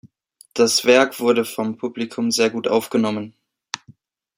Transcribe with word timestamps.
Das 0.55 0.83
Werk 0.85 1.19
wurde 1.19 1.45
vom 1.45 1.77
Publikum 1.77 2.31
sehr 2.31 2.49
gut 2.49 2.67
aufgenommen. 2.67 3.35